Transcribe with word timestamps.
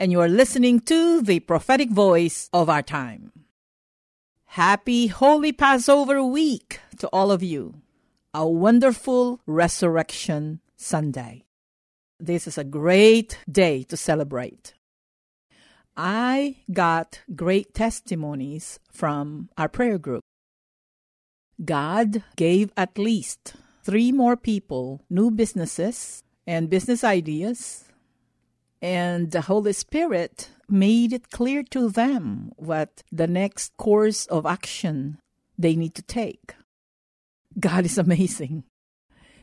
and 0.00 0.10
you 0.10 0.20
are 0.22 0.28
listening 0.28 0.80
to 0.80 1.20
the 1.20 1.40
prophetic 1.40 1.90
voice 1.90 2.48
of 2.54 2.70
our 2.70 2.82
time. 2.82 3.30
Happy 4.56 5.08
Holy 5.08 5.52
Passover 5.52 6.24
week 6.24 6.80
to 6.98 7.06
all 7.08 7.30
of 7.30 7.42
you. 7.42 7.74
A 8.32 8.48
wonderful 8.48 9.40
Resurrection 9.46 10.60
Sunday. 10.74 11.44
This 12.18 12.46
is 12.46 12.56
a 12.56 12.64
great 12.64 13.38
day 13.50 13.82
to 13.84 13.96
celebrate. 13.96 14.72
I 15.96 16.56
got 16.72 17.20
great 17.36 17.74
testimonies 17.74 18.78
from 18.90 19.50
our 19.58 19.68
prayer 19.68 19.98
group. 19.98 20.22
God 21.62 22.22
gave 22.36 22.72
at 22.74 22.96
least 22.96 23.54
three 23.84 24.12
more 24.12 24.36
people 24.36 25.02
new 25.10 25.30
businesses 25.30 26.22
and 26.46 26.70
business 26.70 27.04
ideas 27.04 27.89
and 28.82 29.30
the 29.30 29.42
Holy 29.42 29.72
Spirit 29.72 30.50
made 30.68 31.12
it 31.12 31.30
clear 31.30 31.62
to 31.64 31.88
them 31.88 32.52
what 32.56 33.02
the 33.12 33.26
next 33.26 33.76
course 33.76 34.26
of 34.26 34.46
action 34.46 35.18
they 35.58 35.76
need 35.76 35.94
to 35.94 36.02
take. 36.02 36.54
God 37.58 37.84
is 37.84 37.98
amazing. 37.98 38.64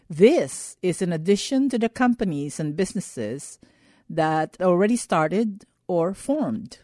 This 0.09 0.77
is 0.81 1.01
in 1.01 1.11
addition 1.11 1.69
to 1.69 1.77
the 1.77 1.89
companies 1.89 2.59
and 2.59 2.77
businesses 2.77 3.59
that 4.09 4.57
already 4.61 4.95
started 4.95 5.65
or 5.87 6.13
formed. 6.13 6.79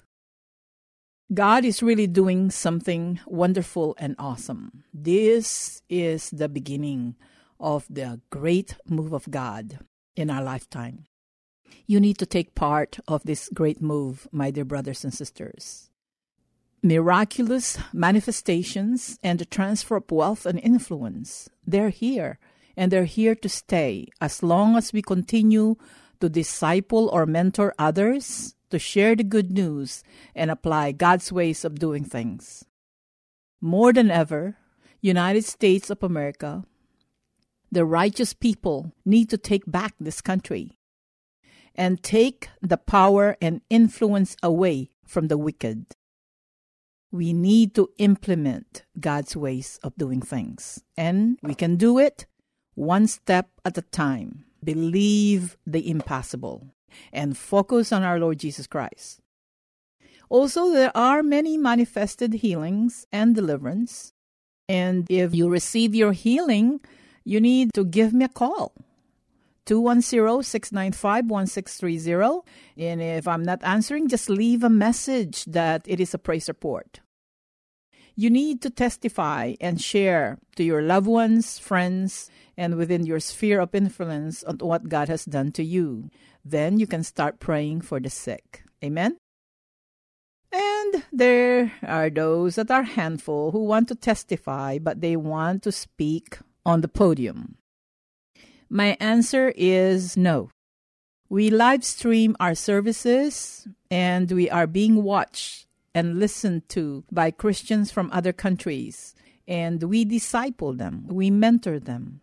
God 1.34 1.64
is 1.66 1.82
really 1.82 2.06
doing 2.06 2.52
something 2.52 3.20
wonderful 3.26 3.96
and 3.98 4.16
awesome. 4.20 4.84
This 4.94 5.82
is 5.90 6.30
the 6.30 6.50
beginning 6.50 7.16
of 7.60 7.88
the 7.90 8.20
great 8.30 8.76
move 8.88 9.14
of 9.14 9.32
God 9.32 9.80
in 10.16 10.30
our 10.30 10.44
lifetime. 10.44 11.06
You 11.86 12.00
need 12.00 12.18
to 12.20 12.26
take 12.26 12.56
part 12.56 13.00
of 13.08 13.24
this 13.24 13.50
great 13.54 13.82
move, 13.82 14.28
my 14.32 14.52
dear 14.52 14.66
brothers 14.66 15.04
and 15.04 15.14
sisters. 15.14 15.90
Miraculous 16.82 17.78
manifestations 17.94 19.18
and 19.24 19.40
the 19.40 19.46
transfer 19.46 19.98
of 19.98 20.12
wealth 20.12 20.46
and 20.46 20.60
influence, 20.60 21.50
they're 21.66 21.90
here, 21.90 22.40
and 22.76 22.92
they're 22.92 23.06
here 23.06 23.36
to 23.36 23.48
stay 23.48 24.08
as 24.20 24.44
long 24.44 24.76
as 24.76 24.92
we 24.92 25.02
continue 25.02 25.76
to 26.20 26.30
disciple 26.30 27.10
or 27.10 27.26
mentor 27.26 27.74
others, 27.80 28.56
to 28.70 28.80
share 28.80 29.16
the 29.16 29.24
good 29.24 29.52
news, 29.52 30.04
and 30.36 30.52
apply 30.52 30.92
God's 30.92 31.32
ways 31.32 31.64
of 31.64 31.80
doing 31.80 32.04
things. 32.04 32.66
More 33.62 33.94
than 33.94 34.12
ever, 34.12 34.58
United 35.02 35.46
States 35.46 35.90
of 35.90 36.04
America, 36.04 36.66
the 37.72 37.86
righteous 37.86 38.34
people 38.34 38.94
need 39.06 39.30
to 39.30 39.38
take 39.38 39.64
back 39.66 39.96
this 40.00 40.22
country 40.22 40.78
and 41.76 42.04
take 42.04 42.50
the 42.62 42.78
power 42.78 43.36
and 43.42 43.62
influence 43.70 44.36
away 44.44 44.90
from 45.06 45.28
the 45.28 45.38
wicked. 45.38 45.86
We 47.12 47.34
need 47.34 47.76
to 47.76 47.90
implement 47.98 48.84
God's 49.00 49.36
ways 49.36 49.80
of 49.84 49.96
doing 49.96 50.22
things, 50.22 50.84
and 50.98 51.38
we 51.44 51.54
can 51.54 51.76
do 51.76 52.00
it 52.00 52.26
one 52.76 53.08
step 53.08 53.50
at 53.64 53.78
a 53.78 53.84
time. 53.84 54.46
Believe 54.64 55.58
the 55.66 55.90
impossible 55.90 56.74
and 57.12 57.38
focus 57.38 57.92
on 57.92 58.04
our 58.04 58.20
Lord 58.20 58.40
Jesus 58.40 58.66
Christ. 58.66 59.20
Also, 60.30 60.72
there 60.72 60.96
are 60.96 61.22
many 61.22 61.58
manifested 61.58 62.34
healings 62.34 63.06
and 63.12 63.36
deliverance. 63.36 64.14
And 64.68 65.06
if 65.10 65.36
you 65.36 65.50
receive 65.50 65.94
your 65.94 66.14
healing, 66.14 66.80
you 67.24 67.40
need 67.40 67.74
to 67.74 67.84
give 67.84 68.14
me 68.14 68.26
a 68.26 68.30
call 68.30 68.74
210-695-1630. 69.66 72.46
And 72.78 73.02
if 73.02 73.28
I'm 73.28 73.44
not 73.44 73.62
answering, 73.64 74.08
just 74.08 74.30
leave 74.30 74.64
a 74.64 74.70
message 74.70 75.44
that 75.46 75.82
it 75.88 76.00
is 76.00 76.14
a 76.14 76.18
praise 76.18 76.48
report. 76.48 77.02
You 78.16 78.30
need 78.30 78.62
to 78.62 78.70
testify 78.70 79.56
and 79.60 79.82
share 79.82 80.38
to 80.56 80.64
your 80.64 80.84
loved 80.84 81.08
ones, 81.08 81.58
friends, 81.58 82.30
and 82.56 82.76
within 82.76 83.06
your 83.06 83.20
sphere 83.20 83.60
of 83.60 83.74
influence 83.74 84.44
on 84.44 84.60
what 84.60 84.88
God 84.88 85.10
has 85.10 85.26
done 85.26 85.52
to 85.54 85.64
you. 85.64 86.12
Then 86.46 86.78
you 86.78 86.86
can 86.86 87.04
start 87.04 87.40
praying 87.40 87.82
for 87.82 88.00
the 88.00 88.12
sick. 88.12 88.64
Amen? 88.84 89.18
And 90.52 91.04
there 91.12 91.72
are 91.82 92.12
those 92.12 92.54
that 92.56 92.70
are 92.70 92.84
handful 92.84 93.50
who 93.50 93.64
want 93.64 93.88
to 93.88 93.96
testify, 93.96 94.78
but 94.78 95.02
they 95.02 95.16
want 95.16 95.64
to 95.64 95.72
speak 95.72 96.38
on 96.64 96.82
the 96.82 96.88
podium. 96.88 97.58
My 98.74 98.98
answer 99.00 99.54
is 99.56 100.18
no. 100.18 100.50
We 101.30 101.52
live 101.52 101.84
stream 101.84 102.36
our 102.40 102.56
services 102.56 103.68
and 103.92 104.32
we 104.32 104.50
are 104.50 104.66
being 104.66 105.04
watched 105.04 105.68
and 105.94 106.20
listened 106.20 106.68
to 106.70 107.04
by 107.12 107.30
Christians 107.30 107.92
from 107.92 108.10
other 108.12 108.34
countries. 108.34 109.14
And 109.48 109.84
we 109.84 110.06
disciple 110.06 110.74
them, 110.74 111.06
we 111.08 111.30
mentor 111.30 111.80
them. 111.80 112.22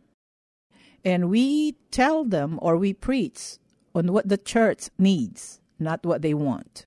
And 1.05 1.31
we 1.31 1.77
tell 1.93 2.25
them 2.25 2.59
or 2.61 2.77
we 2.77 2.95
preach 2.95 3.59
on 3.95 4.13
what 4.13 4.29
the 4.29 4.37
church 4.37 4.89
needs, 4.99 5.61
not 5.79 6.05
what 6.05 6.21
they 6.21 6.35
want. 6.35 6.85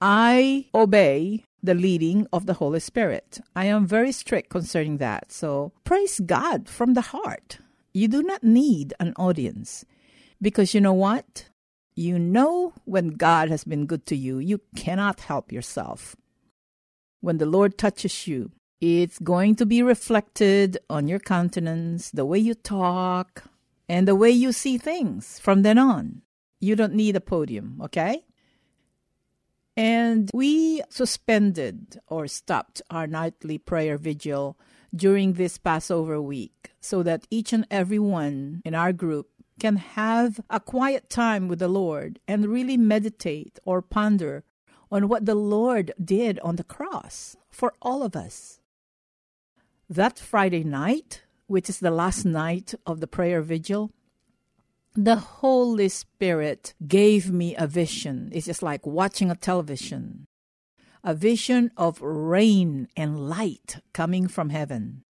I 0.00 0.66
obey 0.74 1.44
the 1.62 1.74
leading 1.74 2.26
of 2.32 2.46
the 2.46 2.54
Holy 2.54 2.80
Spirit. 2.80 3.38
I 3.54 3.66
am 3.66 3.86
very 3.86 4.10
strict 4.10 4.50
concerning 4.50 4.96
that. 4.96 5.30
So 5.30 5.70
praise 5.84 6.18
God 6.18 6.68
from 6.68 6.94
the 6.94 7.14
heart. 7.14 7.60
You 7.92 8.08
do 8.08 8.22
not 8.22 8.44
need 8.44 8.94
an 9.00 9.14
audience 9.16 9.84
because 10.40 10.74
you 10.74 10.80
know 10.80 10.92
what? 10.92 11.48
You 11.94 12.18
know 12.18 12.74
when 12.84 13.08
God 13.08 13.48
has 13.48 13.64
been 13.64 13.86
good 13.86 14.06
to 14.06 14.16
you, 14.16 14.38
you 14.38 14.60
cannot 14.76 15.20
help 15.20 15.50
yourself. 15.50 16.14
When 17.20 17.38
the 17.38 17.46
Lord 17.46 17.76
touches 17.76 18.28
you, 18.28 18.52
it's 18.80 19.18
going 19.18 19.56
to 19.56 19.66
be 19.66 19.82
reflected 19.82 20.78
on 20.88 21.08
your 21.08 21.18
countenance, 21.18 22.10
the 22.10 22.24
way 22.24 22.38
you 22.38 22.54
talk, 22.54 23.44
and 23.88 24.06
the 24.06 24.14
way 24.14 24.30
you 24.30 24.52
see 24.52 24.78
things 24.78 25.38
from 25.40 25.62
then 25.62 25.78
on. 25.78 26.22
You 26.60 26.76
don't 26.76 26.94
need 26.94 27.16
a 27.16 27.20
podium, 27.20 27.80
okay? 27.82 28.24
And 29.76 30.30
we 30.32 30.82
suspended 30.90 31.98
or 32.06 32.26
stopped 32.28 32.82
our 32.90 33.06
nightly 33.06 33.58
prayer 33.58 33.96
vigil 33.96 34.58
during 34.94 35.34
this 35.34 35.58
Passover 35.58 36.20
week 36.20 36.72
so 36.80 37.02
that 37.02 37.26
each 37.30 37.52
and 37.52 37.66
every 37.70 37.98
one 37.98 38.62
in 38.64 38.74
our 38.74 38.92
group 38.92 39.28
can 39.58 39.76
have 39.76 40.40
a 40.48 40.60
quiet 40.60 41.10
time 41.10 41.48
with 41.48 41.58
the 41.58 41.68
Lord 41.68 42.20
and 42.28 42.46
really 42.46 42.76
meditate 42.76 43.58
or 43.64 43.82
ponder 43.82 44.44
on 44.90 45.08
what 45.08 45.26
the 45.26 45.34
Lord 45.34 45.92
did 46.02 46.38
on 46.40 46.56
the 46.56 46.64
cross 46.64 47.36
for 47.50 47.74
all 47.82 48.02
of 48.02 48.14
us. 48.16 48.60
That 49.90 50.18
Friday 50.18 50.64
night, 50.64 51.22
which 51.46 51.68
is 51.68 51.80
the 51.80 51.90
last 51.90 52.24
night 52.24 52.74
of 52.86 53.00
the 53.00 53.06
prayer 53.06 53.42
vigil, 53.42 53.90
the 54.94 55.16
Holy 55.16 55.88
Spirit 55.88 56.74
gave 56.86 57.30
me 57.30 57.54
a 57.56 57.66
vision. 57.66 58.30
It's 58.32 58.46
just 58.46 58.62
like 58.62 58.86
watching 58.86 59.30
a 59.30 59.36
television 59.36 60.27
a 61.02 61.14
vision 61.14 61.70
of 61.76 62.00
rain 62.00 62.88
and 62.96 63.28
light 63.28 63.80
coming 63.92 64.28
from 64.28 64.50
heaven. 64.50 65.04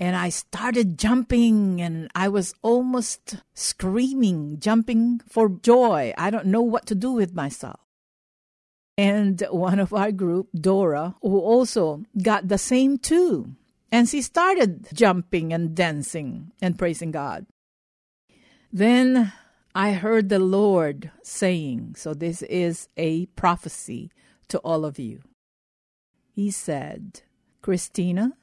And 0.00 0.16
I 0.16 0.30
started 0.30 0.98
jumping 0.98 1.80
and 1.80 2.10
I 2.14 2.28
was 2.28 2.54
almost 2.62 3.36
screaming, 3.54 4.58
jumping 4.58 5.20
for 5.28 5.48
joy. 5.48 6.12
I 6.18 6.30
don't 6.30 6.46
know 6.46 6.62
what 6.62 6.86
to 6.86 6.94
do 6.94 7.12
with 7.12 7.34
myself. 7.34 7.78
And 8.98 9.42
one 9.50 9.78
of 9.78 9.94
our 9.94 10.12
group, 10.12 10.48
Dora, 10.54 11.14
who 11.22 11.38
also 11.38 12.02
got 12.20 12.48
the 12.48 12.58
same 12.58 12.98
too. 12.98 13.54
And 13.92 14.08
she 14.08 14.22
started 14.22 14.88
jumping 14.92 15.52
and 15.52 15.74
dancing 15.74 16.52
and 16.60 16.78
praising 16.78 17.10
God. 17.10 17.46
Then 18.72 19.32
I 19.74 19.92
heard 19.92 20.28
the 20.28 20.38
Lord 20.38 21.10
saying, 21.22 21.94
so 21.96 22.12
this 22.12 22.42
is 22.42 22.88
a 22.96 23.26
prophecy 23.26 24.10
to 24.52 24.58
all 24.60 24.84
of 24.84 24.98
you. 24.98 25.20
He 26.34 26.50
said, 26.50 27.22
Christina, 27.60 28.36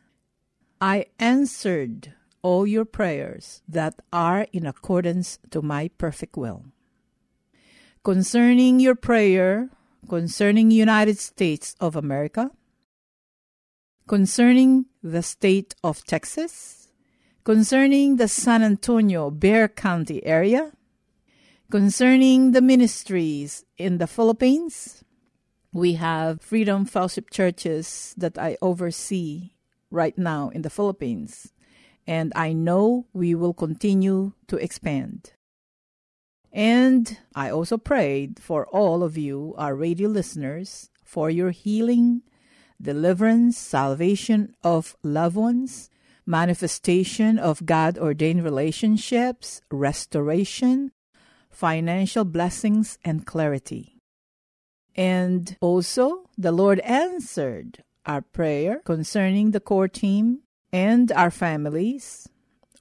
I 0.82 1.08
answered 1.18 2.14
all 2.42 2.66
your 2.68 2.86
prayers 2.86 3.62
that 3.68 3.96
are 4.12 4.48
in 4.52 4.66
accordance 4.66 5.40
to 5.52 5.62
my 5.62 5.90
perfect 5.98 6.38
will. 6.38 6.66
concerning 8.04 8.80
your 8.80 8.96
prayer 8.96 9.70
concerning 10.08 10.72
United 10.72 11.18
States 11.18 11.76
of 11.80 11.96
America, 11.96 12.52
concerning 14.08 14.86
the 15.04 15.22
state 15.22 15.76
of 15.84 16.04
Texas, 16.06 16.88
concerning 17.44 18.16
the 18.16 18.28
San 18.28 18.64
Antonio 18.64 19.30
Bexar 19.30 19.68
County 19.70 20.26
area, 20.26 20.72
concerning 21.70 22.52
the 22.52 22.62
ministries 22.62 23.66
in 23.78 23.98
the 23.98 24.08
Philippines. 24.08 25.04
We 25.72 25.94
have 25.94 26.42
Freedom 26.42 26.84
Fellowship 26.84 27.30
churches 27.30 28.16
that 28.18 28.40
I 28.40 28.58
oversee 28.60 29.52
right 29.92 30.18
now 30.18 30.50
in 30.50 30.64
the 30.64 30.70
Philippines, 30.70 31.54
and 32.08 32.34
I 32.36 32.54
know 32.54 33.06
we 33.14 33.36
will 33.36 33.54
continue 33.54 34.34
to 34.48 34.58
expand. 34.58 35.34
And 36.52 37.20
I 37.36 37.52
also 37.52 37.78
prayed 37.78 38.40
for 38.40 38.66
all 38.66 39.04
of 39.04 39.16
you, 39.16 39.54
our 39.60 39.76
radio 39.76 40.10
listeners, 40.10 40.90
for 41.04 41.30
your 41.30 41.52
healing, 41.52 42.24
deliverance, 42.82 43.56
salvation 43.56 44.56
of 44.64 44.98
loved 45.04 45.36
ones, 45.36 45.92
manifestation 46.26 47.38
of 47.38 47.68
God 47.68 47.96
ordained 48.00 48.44
relationships, 48.44 49.62
restoration, 49.70 50.92
financial 51.52 52.26
blessings, 52.26 52.98
and 53.06 53.28
clarity. 53.28 53.99
And 54.96 55.56
also, 55.62 56.30
the 56.38 56.52
Lord 56.52 56.80
answered 56.80 57.84
our 58.06 58.22
prayer 58.22 58.82
concerning 58.86 59.52
the 59.52 59.60
core 59.60 59.88
team 59.88 60.40
and 60.72 61.12
our 61.12 61.32
families 61.32 62.28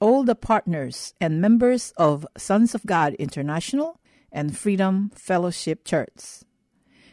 all 0.00 0.22
the 0.22 0.34
partners 0.34 1.14
and 1.20 1.40
members 1.40 1.92
of 1.96 2.26
Sons 2.36 2.74
of 2.74 2.86
God 2.86 3.14
International 3.14 4.00
and 4.30 4.56
Freedom 4.56 5.10
Fellowship 5.14 5.84
Church. 5.84 6.44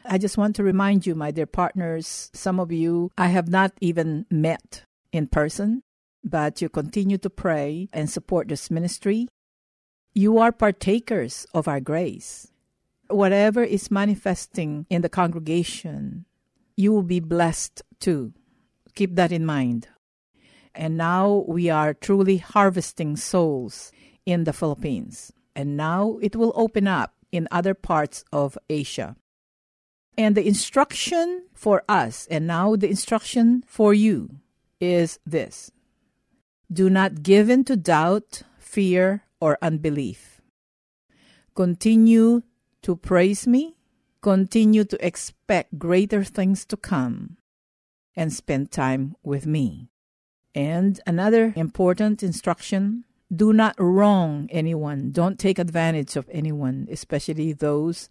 I 0.03 0.17
just 0.17 0.37
want 0.37 0.55
to 0.57 0.63
remind 0.63 1.05
you, 1.07 1.15
my 1.15 1.31
dear 1.31 1.47
partners, 1.47 2.29
some 2.33 2.59
of 2.59 2.71
you 2.71 3.11
I 3.17 3.27
have 3.27 3.49
not 3.49 3.73
even 3.81 4.25
met 4.29 4.83
in 5.11 5.27
person, 5.27 5.81
but 6.23 6.61
you 6.61 6.69
continue 6.69 7.17
to 7.19 7.29
pray 7.29 7.89
and 7.91 8.09
support 8.09 8.47
this 8.47 8.69
ministry. 8.69 9.27
You 10.13 10.37
are 10.37 10.51
partakers 10.51 11.47
of 11.53 11.67
our 11.67 11.79
grace. 11.79 12.51
Whatever 13.07 13.63
is 13.63 13.91
manifesting 13.91 14.85
in 14.89 15.01
the 15.01 15.09
congregation, 15.09 16.25
you 16.75 16.91
will 16.91 17.03
be 17.03 17.19
blessed 17.19 17.81
too. 17.99 18.33
Keep 18.95 19.15
that 19.15 19.31
in 19.31 19.45
mind 19.45 19.87
and 20.75 20.97
now 20.97 21.45
we 21.47 21.69
are 21.69 21.93
truly 21.93 22.37
harvesting 22.37 23.15
souls 23.15 23.91
in 24.25 24.43
the 24.43 24.53
Philippines. 24.53 25.31
And 25.55 25.77
now 25.77 26.19
it 26.21 26.35
will 26.35 26.51
open 26.55 26.87
up 26.87 27.15
in 27.31 27.47
other 27.49 27.73
parts 27.73 28.25
of 28.31 28.57
Asia. 28.69 29.15
And 30.17 30.35
the 30.35 30.45
instruction 30.45 31.45
for 31.53 31.83
us, 31.87 32.27
and 32.29 32.45
now 32.47 32.75
the 32.75 32.89
instruction 32.89 33.63
for 33.67 33.93
you, 33.93 34.39
is 34.79 35.19
this 35.25 35.71
Do 36.71 36.89
not 36.89 37.23
give 37.23 37.49
in 37.49 37.63
to 37.65 37.75
doubt, 37.75 38.43
fear, 38.59 39.23
or 39.39 39.57
unbelief. 39.61 40.41
Continue 41.55 42.43
to 42.85 42.95
praise 42.95 43.47
me, 43.47 43.75
continue 44.21 44.83
to 44.83 45.05
expect 45.05 45.79
greater 45.79 46.23
things 46.23 46.63
to 46.65 46.77
come, 46.77 47.37
and 48.15 48.31
spend 48.31 48.69
time 48.69 49.15
with 49.23 49.47
me. 49.47 49.89
And 50.53 51.01
another 51.07 51.51
important 51.55 52.21
instruction 52.21 53.03
do 53.35 53.51
not 53.53 53.73
wrong 53.79 54.47
anyone. 54.51 55.09
Don't 55.11 55.39
take 55.39 55.57
advantage 55.57 56.15
of 56.15 56.29
anyone, 56.31 56.87
especially 56.91 57.53
those 57.53 58.07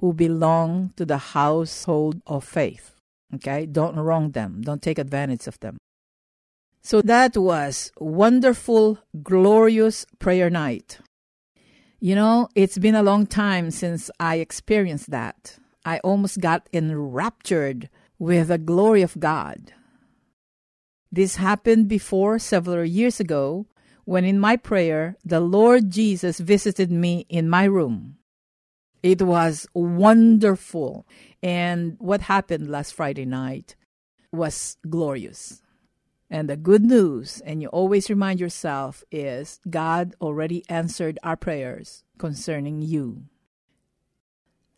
who 0.00 0.12
belong 0.12 0.92
to 0.96 1.06
the 1.06 1.18
household 1.18 2.20
of 2.26 2.42
faith. 2.42 2.96
Okay? 3.32 3.64
Don't 3.64 3.94
wrong 3.94 4.32
them. 4.32 4.60
Don't 4.60 4.82
take 4.82 4.98
advantage 4.98 5.46
of 5.46 5.60
them. 5.60 5.76
So 6.82 7.00
that 7.02 7.36
was 7.36 7.92
wonderful, 8.00 8.98
glorious 9.22 10.04
prayer 10.18 10.50
night. 10.50 10.98
You 11.98 12.14
know, 12.14 12.48
it's 12.54 12.76
been 12.76 12.94
a 12.94 13.02
long 13.02 13.26
time 13.26 13.70
since 13.70 14.10
I 14.20 14.36
experienced 14.36 15.10
that. 15.10 15.58
I 15.84 15.98
almost 16.00 16.40
got 16.40 16.68
enraptured 16.72 17.88
with 18.18 18.48
the 18.48 18.58
glory 18.58 19.00
of 19.00 19.18
God. 19.18 19.72
This 21.10 21.36
happened 21.36 21.88
before 21.88 22.38
several 22.38 22.84
years 22.84 23.18
ago 23.18 23.66
when 24.04 24.24
in 24.24 24.38
my 24.38 24.56
prayer 24.56 25.16
the 25.24 25.40
Lord 25.40 25.90
Jesus 25.90 26.38
visited 26.38 26.90
me 26.90 27.24
in 27.30 27.48
my 27.48 27.64
room. 27.64 28.18
It 29.02 29.22
was 29.22 29.66
wonderful. 29.72 31.06
And 31.42 31.96
what 31.98 32.22
happened 32.22 32.68
last 32.68 32.92
Friday 32.92 33.24
night 33.24 33.74
was 34.32 34.76
glorious. 34.88 35.62
And 36.28 36.50
the 36.50 36.56
good 36.56 36.82
news, 36.82 37.40
and 37.44 37.62
you 37.62 37.68
always 37.68 38.10
remind 38.10 38.40
yourself, 38.40 39.04
is 39.10 39.60
God 39.70 40.14
already 40.20 40.64
answered 40.68 41.18
our 41.22 41.36
prayers 41.36 42.02
concerning 42.18 42.82
you. 42.82 43.24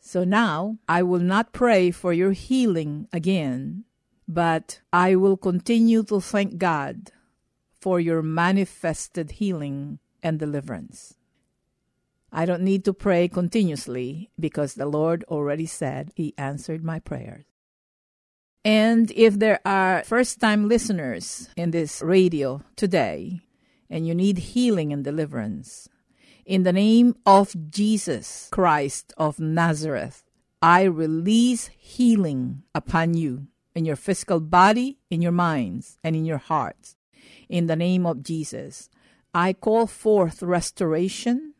So 0.00 0.24
now 0.24 0.78
I 0.88 1.02
will 1.02 1.20
not 1.20 1.52
pray 1.52 1.90
for 1.90 2.12
your 2.12 2.32
healing 2.32 3.08
again 3.12 3.84
but 4.28 4.80
I 4.92 5.16
will 5.16 5.38
continue 5.38 6.02
to 6.04 6.20
thank 6.20 6.58
God 6.58 7.10
for 7.80 7.98
your 7.98 8.20
manifested 8.20 9.40
healing 9.40 9.98
and 10.22 10.38
deliverance. 10.38 11.14
I 12.30 12.44
don't 12.44 12.62
need 12.62 12.84
to 12.84 12.92
pray 12.92 13.28
continuously 13.28 14.30
because 14.38 14.74
the 14.74 14.84
Lord 14.84 15.24
already 15.28 15.64
said 15.64 16.12
He 16.14 16.34
answered 16.36 16.84
my 16.84 17.00
prayers. 17.00 17.47
And 18.64 19.10
if 19.12 19.38
there 19.38 19.60
are 19.64 20.02
first 20.04 20.40
time 20.40 20.68
listeners 20.68 21.48
in 21.56 21.70
this 21.70 22.02
radio 22.02 22.62
today 22.76 23.40
and 23.88 24.06
you 24.06 24.14
need 24.14 24.38
healing 24.38 24.92
and 24.92 25.04
deliverance, 25.04 25.88
in 26.44 26.62
the 26.62 26.72
name 26.72 27.14
of 27.26 27.54
Jesus 27.70 28.48
Christ 28.50 29.12
of 29.16 29.38
Nazareth, 29.38 30.24
I 30.60 30.82
release 30.82 31.70
healing 31.78 32.62
upon 32.74 33.14
you 33.14 33.46
in 33.74 33.84
your 33.84 33.96
physical 33.96 34.40
body, 34.40 34.98
in 35.10 35.22
your 35.22 35.32
minds, 35.32 35.98
and 36.02 36.16
in 36.16 36.24
your 36.24 36.38
hearts. 36.38 36.96
In 37.48 37.66
the 37.66 37.76
name 37.76 38.06
of 38.06 38.22
Jesus, 38.22 38.90
I 39.32 39.52
call 39.52 39.86
forth 39.86 40.42
restoration, 40.42 41.54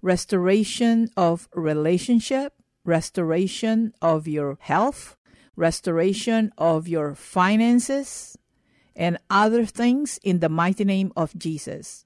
restoration 0.00 1.10
of 1.16 1.48
relationship, 1.52 2.54
restoration 2.84 3.92
of 4.00 4.26
your 4.26 4.56
health, 4.60 5.16
restoration 5.56 6.52
of 6.58 6.86
your 6.86 7.14
finances, 7.14 8.38
and 8.94 9.18
other 9.28 9.64
things 9.64 10.18
in 10.22 10.40
the 10.40 10.48
mighty 10.48 10.84
name 10.84 11.12
of 11.16 11.36
Jesus. 11.36 12.04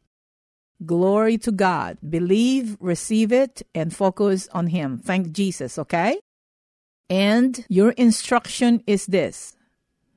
Glory 0.85 1.37
to 1.39 1.53
God. 1.53 1.99
Believe, 2.09 2.77
receive 2.81 3.33
it, 3.33 3.63
and 3.75 3.95
focus 3.95 4.49
on 4.53 4.69
Him. 4.69 4.99
Thank 4.99 5.33
Jesus, 5.33 5.79
okay? 5.79 6.19
And 7.09 7.67
your 7.69 7.91
instruction 7.93 8.83
is 8.87 9.07
this 9.07 9.57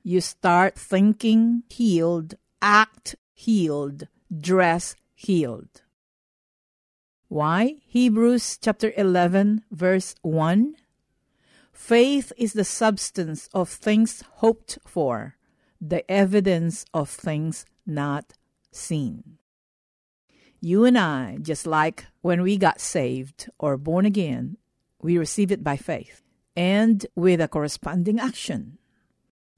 you 0.03 0.21
start 0.21 0.75
thinking 0.75 1.63
healed, 1.69 2.35
act 2.61 3.15
healed, 3.33 4.07
dress 4.31 4.95
healed. 5.15 5.81
Why? 7.29 7.77
Hebrews 7.87 8.59
chapter 8.61 8.93
11, 8.95 9.63
verse 9.71 10.13
1. 10.21 10.75
Faith 11.73 12.31
is 12.37 12.53
the 12.53 12.63
substance 12.63 13.49
of 13.53 13.67
things 13.67 14.23
hoped 14.35 14.77
for, 14.85 15.35
the 15.81 16.09
evidence 16.09 16.85
of 16.93 17.09
things 17.09 17.65
not 17.85 18.33
seen. 18.71 19.37
You 20.61 20.85
and 20.85 20.97
I, 20.97 21.39
just 21.41 21.67
like 21.67 22.05
when 22.21 22.41
we 22.41 22.57
got 22.57 22.79
saved 22.79 23.49
or 23.59 23.75
born 23.75 24.05
again, 24.05 24.55
we 25.01 25.17
receive 25.17 25.51
it 25.51 25.63
by 25.63 25.75
faith 25.75 26.21
and 26.55 27.05
with 27.15 27.41
a 27.41 27.49
corresponding 27.49 28.19
action. 28.19 28.77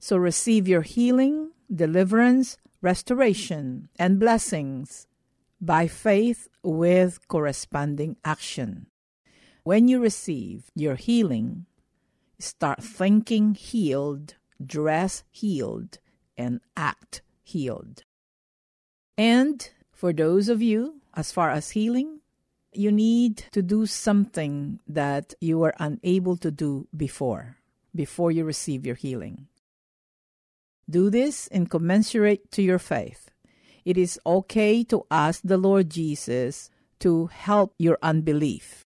So 0.00 0.16
receive 0.16 0.66
your 0.66 0.82
healing, 0.82 1.52
deliverance, 1.72 2.56
restoration, 2.80 3.88
and 3.98 4.18
blessings 4.18 5.06
by 5.60 5.86
faith 5.86 6.48
with 6.62 7.28
corresponding 7.28 8.16
action. 8.24 8.86
When 9.62 9.86
you 9.86 10.00
receive 10.00 10.70
your 10.74 10.96
healing, 10.96 11.66
start 12.38 12.82
thinking 12.82 13.54
healed, 13.54 14.34
dress 14.64 15.24
healed, 15.30 15.98
and 16.36 16.60
act 16.76 17.22
healed. 17.42 18.04
And 19.16 19.68
for 19.92 20.12
those 20.12 20.48
of 20.48 20.60
you, 20.60 21.00
as 21.14 21.32
far 21.32 21.50
as 21.50 21.70
healing, 21.70 22.20
you 22.72 22.92
need 22.92 23.44
to 23.52 23.62
do 23.62 23.86
something 23.86 24.80
that 24.86 25.34
you 25.40 25.58
were 25.58 25.74
unable 25.78 26.36
to 26.36 26.50
do 26.50 26.86
before, 26.94 27.56
before 27.94 28.30
you 28.30 28.44
receive 28.44 28.84
your 28.84 28.94
healing. 28.94 29.48
Do 30.88 31.10
this 31.10 31.46
in 31.48 31.66
commensurate 31.66 32.52
to 32.52 32.62
your 32.62 32.78
faith. 32.78 33.30
It 33.84 33.96
is 33.96 34.20
okay 34.26 34.84
to 34.84 35.06
ask 35.10 35.40
the 35.42 35.56
Lord 35.56 35.90
Jesus 35.90 36.70
to 37.00 37.26
help 37.26 37.74
your 37.78 37.98
unbelief, 38.02 38.85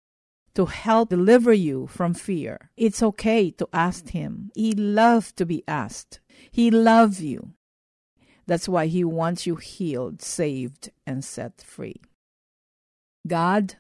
to 0.57 0.65
help 0.65 1.11
deliver 1.11 1.53
you 1.53 1.87
from 1.87 2.15
fear. 2.15 2.71
It's 2.77 3.03
okay 3.03 3.51
to 3.53 3.69
ask 3.73 4.09
Him. 4.09 4.51
He 4.55 4.73
loves 4.73 5.31
to 5.33 5.45
be 5.45 5.63
asked. 5.69 6.21
He 6.51 6.71
loves 6.71 7.23
you. 7.23 7.53
That's 8.47 8.69
why 8.69 8.87
He 8.87 9.05
wants 9.05 9.47
you 9.47 9.57
healed, 9.57 10.23
saved, 10.23 10.91
and 11.07 11.23
set 11.23 11.61
free. 11.61 12.01
God 13.27 13.75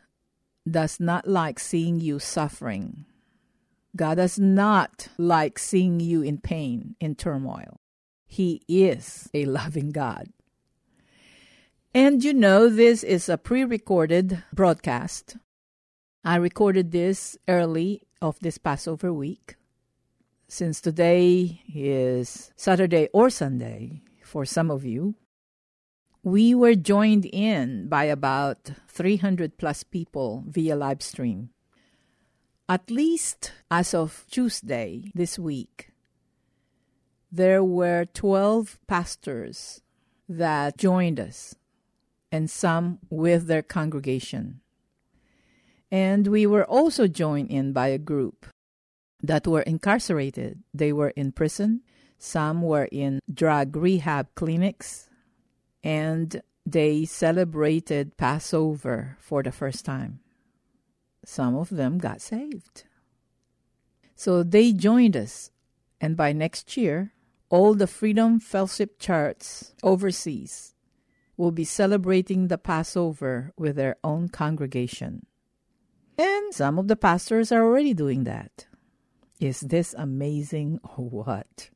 does 0.70 1.00
not 1.00 1.26
like 1.26 1.58
seeing 1.58 1.98
you 1.98 2.18
suffering. 2.18 3.06
God 3.96 4.16
does 4.16 4.38
not 4.38 5.08
like 5.16 5.58
seeing 5.58 5.98
you 6.00 6.20
in 6.20 6.38
pain, 6.38 6.94
in 7.00 7.14
turmoil. 7.14 7.80
He 8.26 8.62
is 8.68 9.30
a 9.32 9.46
loving 9.46 9.92
God. 9.92 10.28
And 11.94 12.22
you 12.22 12.34
know, 12.34 12.68
this 12.68 13.02
is 13.02 13.30
a 13.30 13.38
pre 13.38 13.64
recorded 13.64 14.42
broadcast. 14.52 15.36
I 16.26 16.34
recorded 16.34 16.90
this 16.90 17.38
early 17.46 18.02
of 18.20 18.36
this 18.40 18.58
Passover 18.58 19.12
week. 19.12 19.54
Since 20.48 20.80
today 20.80 21.62
is 21.72 22.50
Saturday 22.56 23.08
or 23.12 23.30
Sunday 23.30 24.02
for 24.24 24.44
some 24.44 24.68
of 24.68 24.84
you, 24.84 25.14
we 26.24 26.52
were 26.52 26.74
joined 26.74 27.26
in 27.26 27.86
by 27.86 28.06
about 28.06 28.72
300 28.88 29.56
plus 29.56 29.84
people 29.84 30.42
via 30.48 30.74
live 30.74 31.00
stream. 31.00 31.50
At 32.68 32.90
least 32.90 33.52
as 33.70 33.94
of 33.94 34.26
Tuesday 34.28 35.12
this 35.14 35.38
week, 35.38 35.92
there 37.30 37.62
were 37.62 38.04
12 38.04 38.80
pastors 38.88 39.80
that 40.28 40.76
joined 40.76 41.20
us 41.20 41.54
and 42.32 42.50
some 42.50 42.98
with 43.10 43.46
their 43.46 43.62
congregation. 43.62 44.60
And 45.90 46.26
we 46.26 46.46
were 46.46 46.64
also 46.64 47.06
joined 47.06 47.50
in 47.50 47.72
by 47.72 47.88
a 47.88 47.98
group 47.98 48.46
that 49.22 49.46
were 49.46 49.62
incarcerated. 49.62 50.62
They 50.74 50.92
were 50.92 51.10
in 51.10 51.32
prison, 51.32 51.82
some 52.18 52.62
were 52.62 52.88
in 52.90 53.20
drug 53.32 53.76
rehab 53.76 54.34
clinics, 54.34 55.08
and 55.84 56.42
they 56.64 57.04
celebrated 57.04 58.16
Passover 58.16 59.16
for 59.20 59.42
the 59.42 59.52
first 59.52 59.84
time. 59.84 60.20
Some 61.24 61.56
of 61.56 61.70
them 61.70 61.98
got 61.98 62.20
saved. 62.20 62.84
So 64.14 64.42
they 64.42 64.72
joined 64.72 65.16
us, 65.16 65.50
and 66.00 66.16
by 66.16 66.32
next 66.32 66.76
year, 66.76 67.12
all 67.48 67.74
the 67.74 67.86
Freedom 67.86 68.40
Fellowship 68.40 68.98
Church 68.98 69.44
overseas 69.82 70.74
will 71.36 71.52
be 71.52 71.64
celebrating 71.64 72.48
the 72.48 72.58
Passover 72.58 73.52
with 73.56 73.76
their 73.76 73.96
own 74.02 74.28
congregation. 74.28 75.26
And 76.18 76.54
some 76.54 76.78
of 76.78 76.88
the 76.88 76.96
pastors 76.96 77.52
are 77.52 77.62
already 77.62 77.92
doing 77.94 78.24
that. 78.24 78.66
Is 79.38 79.60
this 79.60 79.94
amazing 79.98 80.80
or 80.96 81.08
what? 81.08 81.70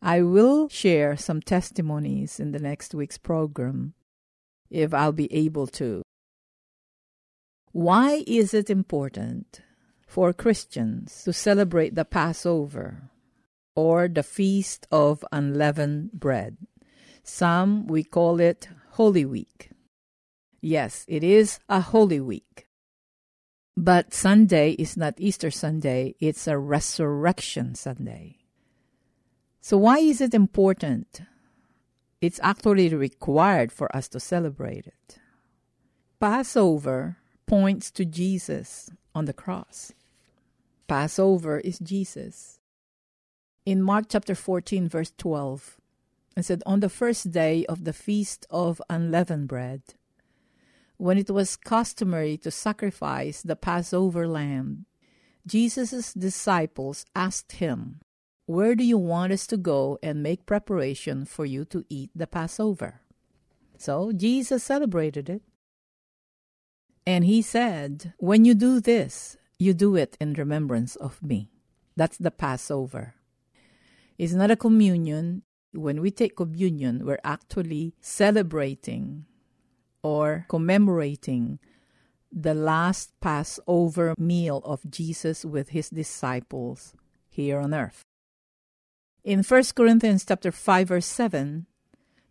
I 0.00 0.22
will 0.22 0.68
share 0.68 1.16
some 1.16 1.40
testimonies 1.40 2.38
in 2.38 2.52
the 2.52 2.58
next 2.58 2.94
week's 2.94 3.18
program 3.18 3.94
if 4.70 4.94
I'll 4.94 5.12
be 5.12 5.32
able 5.32 5.66
to. 5.68 6.02
Why 7.72 8.22
is 8.26 8.52
it 8.52 8.68
important 8.68 9.62
for 10.06 10.32
Christians 10.32 11.22
to 11.24 11.32
celebrate 11.32 11.94
the 11.94 12.04
Passover 12.04 13.10
or 13.74 14.08
the 14.08 14.22
Feast 14.22 14.86
of 14.90 15.24
Unleavened 15.32 16.12
Bread? 16.12 16.58
Some 17.24 17.86
we 17.86 18.04
call 18.04 18.40
it 18.40 18.68
Holy 18.92 19.24
Week. 19.24 19.70
Yes, 20.60 21.04
it 21.08 21.24
is 21.24 21.58
a 21.68 21.80
Holy 21.80 22.20
Week. 22.20 22.66
But 23.76 24.12
Sunday 24.12 24.72
is 24.72 24.96
not 24.96 25.14
Easter 25.16 25.50
Sunday, 25.50 26.14
it's 26.20 26.46
a 26.46 26.58
Resurrection 26.58 27.74
Sunday. 27.74 28.38
So, 29.60 29.78
why 29.78 29.98
is 29.98 30.20
it 30.20 30.34
important? 30.34 31.22
It's 32.20 32.40
actually 32.42 32.94
required 32.94 33.72
for 33.72 33.94
us 33.96 34.08
to 34.08 34.20
celebrate 34.20 34.86
it. 34.86 35.18
Passover 36.20 37.16
points 37.46 37.90
to 37.92 38.04
Jesus 38.04 38.90
on 39.14 39.24
the 39.24 39.32
cross. 39.32 39.92
Passover 40.86 41.58
is 41.58 41.78
Jesus. 41.78 42.60
In 43.64 43.82
Mark 43.82 44.06
chapter 44.08 44.34
14, 44.34 44.88
verse 44.88 45.12
12, 45.16 45.80
it 46.36 46.44
said, 46.44 46.62
On 46.66 46.80
the 46.80 46.88
first 46.88 47.30
day 47.30 47.64
of 47.66 47.84
the 47.84 47.92
feast 47.92 48.46
of 48.50 48.82
unleavened 48.90 49.48
bread, 49.48 49.82
when 50.96 51.18
it 51.18 51.30
was 51.30 51.56
customary 51.56 52.36
to 52.38 52.50
sacrifice 52.50 53.42
the 53.42 53.56
Passover 53.56 54.26
lamb, 54.26 54.86
Jesus' 55.46 56.14
disciples 56.14 57.04
asked 57.14 57.52
him, 57.52 58.00
Where 58.46 58.74
do 58.74 58.84
you 58.84 58.98
want 58.98 59.32
us 59.32 59.46
to 59.48 59.56
go 59.56 59.98
and 60.02 60.22
make 60.22 60.46
preparation 60.46 61.24
for 61.24 61.44
you 61.44 61.64
to 61.66 61.84
eat 61.88 62.10
the 62.14 62.26
Passover? 62.26 63.00
So 63.76 64.12
Jesus 64.12 64.62
celebrated 64.62 65.28
it. 65.28 65.42
And 67.04 67.24
he 67.24 67.42
said, 67.42 68.14
When 68.18 68.44
you 68.44 68.54
do 68.54 68.80
this, 68.80 69.36
you 69.58 69.74
do 69.74 69.96
it 69.96 70.16
in 70.20 70.34
remembrance 70.34 70.94
of 70.96 71.22
me. 71.22 71.50
That's 71.96 72.16
the 72.16 72.30
Passover. 72.30 73.14
It's 74.18 74.32
not 74.32 74.50
a 74.50 74.56
communion, 74.56 75.42
when 75.72 76.00
we 76.00 76.10
take 76.10 76.36
communion, 76.36 77.04
we're 77.04 77.18
actually 77.24 77.94
celebrating 78.00 79.26
or 80.02 80.46
commemorating 80.48 81.58
the 82.32 82.54
last 82.54 83.12
Passover 83.20 84.14
meal 84.18 84.62
of 84.64 84.88
Jesus 84.90 85.44
with 85.44 85.70
his 85.70 85.90
disciples 85.90 86.94
here 87.28 87.60
on 87.60 87.74
earth. 87.74 88.02
In 89.22 89.42
1 89.42 89.62
Corinthians 89.76 90.24
chapter 90.24 90.50
5 90.50 90.88
verse 90.88 91.06
7, 91.06 91.66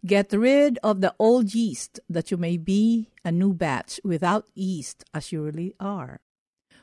get 0.05 0.33
rid 0.33 0.79
of 0.83 1.01
the 1.01 1.13
old 1.19 1.53
yeast 1.53 1.99
that 2.09 2.31
you 2.31 2.37
may 2.37 2.57
be 2.57 3.09
a 3.23 3.31
new 3.31 3.53
batch 3.53 3.99
without 4.03 4.45
yeast 4.55 5.05
as 5.13 5.31
you 5.31 5.43
really 5.43 5.73
are. 5.79 6.19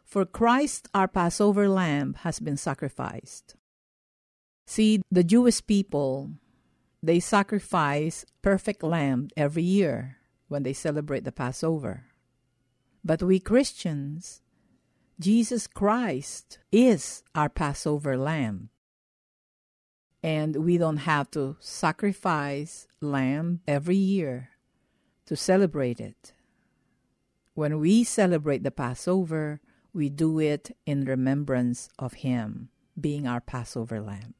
For 0.04 0.24
Christ 0.24 0.88
our 0.94 1.08
Passover 1.08 1.68
lamb 1.68 2.14
has 2.20 2.40
been 2.40 2.56
sacrificed. 2.56 3.56
See, 4.66 5.02
the 5.10 5.24
Jewish 5.24 5.64
people 5.66 6.30
they 7.02 7.20
sacrifice 7.20 8.24
perfect 8.42 8.82
lamb 8.82 9.28
every 9.36 9.62
year 9.62 10.17
when 10.48 10.62
they 10.62 10.72
celebrate 10.72 11.24
the 11.24 11.32
Passover. 11.32 12.04
But 13.04 13.22
we 13.22 13.38
Christians, 13.38 14.42
Jesus 15.20 15.66
Christ 15.66 16.58
is 16.72 17.22
our 17.34 17.48
Passover 17.48 18.16
lamb. 18.16 18.70
And 20.22 20.56
we 20.56 20.78
don't 20.78 20.98
have 20.98 21.30
to 21.32 21.56
sacrifice 21.60 22.88
lamb 23.00 23.60
every 23.68 23.96
year 23.96 24.50
to 25.26 25.36
celebrate 25.36 26.00
it. 26.00 26.32
When 27.54 27.78
we 27.78 28.04
celebrate 28.04 28.62
the 28.62 28.70
Passover, 28.70 29.60
we 29.92 30.08
do 30.08 30.38
it 30.38 30.76
in 30.86 31.04
remembrance 31.04 31.88
of 31.98 32.14
Him 32.14 32.68
being 33.00 33.26
our 33.26 33.40
Passover 33.40 34.00
lamb. 34.00 34.34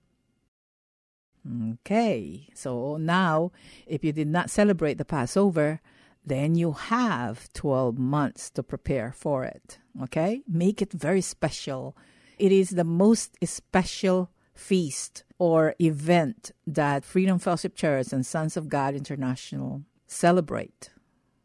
Okay, 1.72 2.48
so 2.54 2.96
now 2.96 3.52
if 3.86 4.04
you 4.04 4.12
did 4.12 4.28
not 4.28 4.50
celebrate 4.50 4.98
the 4.98 5.04
Passover, 5.04 5.80
then 6.25 6.54
you 6.54 6.72
have 6.72 7.52
12 7.52 7.98
months 7.98 8.50
to 8.50 8.62
prepare 8.62 9.12
for 9.12 9.44
it. 9.44 9.78
Okay, 10.02 10.42
make 10.46 10.82
it 10.82 10.92
very 10.92 11.20
special. 11.20 11.96
It 12.38 12.52
is 12.52 12.70
the 12.70 12.84
most 12.84 13.37
special 13.44 14.30
feast 14.54 15.25
or 15.38 15.75
event 15.80 16.50
that 16.66 17.04
Freedom 17.04 17.38
Fellowship 17.38 17.75
Church 17.75 18.12
and 18.12 18.26
Sons 18.26 18.56
of 18.56 18.68
God 18.68 18.94
International 18.94 19.82
celebrate 20.06 20.90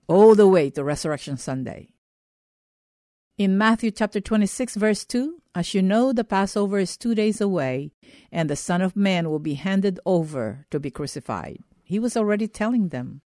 all 0.08 0.36
the 0.36 0.48
way 0.48 0.70
to 0.72 0.84
Resurrection 0.84 1.38
Sunday. 1.38 1.90
In 3.38 3.58
Matthew 3.58 3.90
chapter 3.92 4.22
26, 4.22 4.76
verse 4.76 5.06
2, 5.06 5.42
as 5.56 5.74
you 5.74 5.82
know, 5.82 6.14
the 6.14 6.24
Passover 6.24 6.80
is 6.80 6.98
two 6.98 7.16
days 7.16 7.42
away, 7.42 7.92
and 8.32 8.50
the 8.50 8.56
Son 8.56 8.82
of 8.82 8.96
Man 8.96 9.30
will 9.30 9.40
be 9.40 9.56
handed 9.56 10.00
over 10.06 10.66
to 10.72 10.80
be 10.80 10.92
crucified. 10.92 11.60
He 11.84 12.00
was 12.00 12.16
already 12.16 12.48
telling 12.48 12.90
them, 12.90 13.22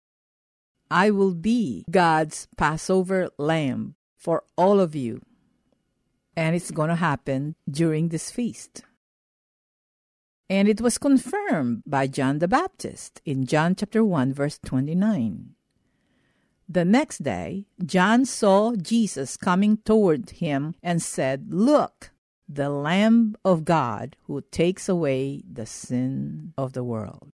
I 0.93 1.09
will 1.09 1.33
be 1.33 1.85
God's 1.89 2.47
Passover 2.55 3.31
lamb 3.39 3.95
for 4.15 4.43
all 4.55 4.79
of 4.79 4.93
you. 4.93 5.23
And 6.37 6.55
it's 6.55 6.69
going 6.69 6.89
to 6.89 6.95
happen 6.95 7.55
during 7.67 8.09
this 8.09 8.29
feast. 8.29 8.83
And 10.47 10.67
it 10.67 10.81
was 10.81 10.99
confirmed 10.99 11.81
by 11.87 12.05
John 12.05 12.37
the 12.37 12.47
Baptist 12.47 13.23
in 13.25 13.47
John 13.47 13.73
chapter 13.73 14.03
1 14.03 14.33
verse 14.33 14.59
29. 14.59 15.55
The 16.69 16.85
next 16.85 17.23
day, 17.23 17.65
John 17.83 18.23
saw 18.25 18.75
Jesus 18.75 19.35
coming 19.35 19.77
toward 19.77 20.29
him 20.29 20.75
and 20.83 21.01
said, 21.01 21.47
Look, 21.49 22.11
the 22.47 22.69
Lamb 22.69 23.35
of 23.43 23.65
God 23.65 24.15
who 24.27 24.43
takes 24.51 24.87
away 24.87 25.41
the 25.51 25.65
sin 25.65 26.53
of 26.55 26.73
the 26.73 26.83
world. 26.83 27.31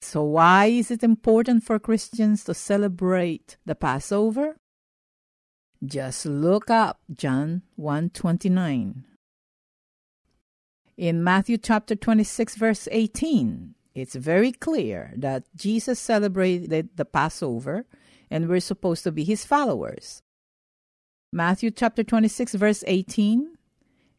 So, 0.00 0.22
why 0.22 0.66
is 0.66 0.90
it 0.90 1.02
important 1.02 1.62
for 1.64 1.78
Christians 1.78 2.44
to 2.44 2.54
celebrate 2.54 3.58
the 3.66 3.74
Passover? 3.74 4.56
Just 5.84 6.26
look 6.26 6.70
up 6.70 7.00
John 7.12 7.62
129. 7.76 9.04
In 10.96 11.24
Matthew 11.24 11.56
chapter 11.58 11.94
26 11.94 12.56
verse 12.56 12.88
18, 12.90 13.74
it's 13.94 14.14
very 14.14 14.52
clear 14.52 15.12
that 15.16 15.44
Jesus 15.56 15.98
celebrated 15.98 16.90
the 16.96 17.04
Passover 17.04 17.86
and 18.30 18.48
we're 18.48 18.60
supposed 18.60 19.04
to 19.04 19.12
be 19.12 19.24
his 19.24 19.44
followers. 19.44 20.22
Matthew 21.32 21.70
chapter 21.70 22.04
26 22.04 22.54
verse 22.54 22.84
18 22.86 23.56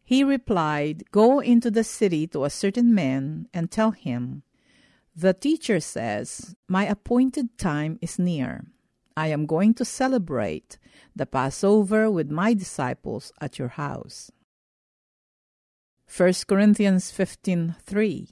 He 0.04 0.24
replied, 0.24 1.04
Go 1.12 1.40
into 1.40 1.72
the 1.72 1.84
city 1.84 2.28
to 2.28 2.46
a 2.46 2.50
certain 2.50 2.94
man 2.94 3.48
and 3.54 3.70
tell 3.70 3.92
him, 3.92 4.44
The 5.16 5.34
teacher 5.34 5.80
says, 5.80 6.56
My 6.70 6.86
appointed 6.86 7.58
time 7.58 8.00
is 8.02 8.18
near. 8.18 8.66
I 9.18 9.28
am 9.28 9.46
going 9.46 9.74
to 9.76 9.86
celebrate 9.86 10.78
the 11.16 11.26
Passover 11.26 12.10
with 12.10 12.32
my 12.32 12.54
disciples 12.54 13.34
at 13.42 13.60
your 13.60 13.68
house. 13.70 14.32
1 16.08 16.34
Corinthians 16.48 17.12
15:3 17.12 18.30